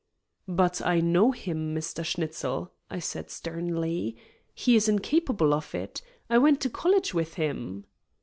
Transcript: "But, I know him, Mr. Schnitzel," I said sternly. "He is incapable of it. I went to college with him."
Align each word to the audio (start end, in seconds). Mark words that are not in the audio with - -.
"But, 0.47 0.83
I 0.83 0.99
know 0.99 1.29
him, 1.29 1.75
Mr. 1.75 2.03
Schnitzel," 2.03 2.71
I 2.89 2.97
said 2.97 3.29
sternly. 3.29 4.17
"He 4.55 4.75
is 4.75 4.89
incapable 4.89 5.53
of 5.53 5.75
it. 5.75 6.01
I 6.27 6.39
went 6.39 6.59
to 6.61 6.71
college 6.71 7.13
with 7.13 7.35
him." 7.35 7.85